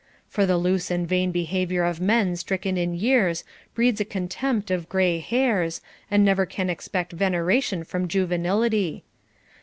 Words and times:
For 0.27 0.47
the 0.47 0.57
loose 0.57 0.89
and 0.89 1.07
vain 1.07 1.31
behavior 1.31 1.83
of 1.83 2.01
men 2.01 2.35
stricken 2.35 2.75
in 2.75 2.95
years 2.95 3.43
breeds 3.75 4.01
a 4.01 4.03
contempt 4.05 4.71
of 4.71 4.89
gray 4.89 5.19
hairs, 5.19 5.79
and 6.09 6.25
never 6.25 6.47
can 6.47 6.71
expect 6.71 7.13
veneration 7.13 7.83
from 7.83 8.07
juve 8.07 8.29
nility. 8.31 9.03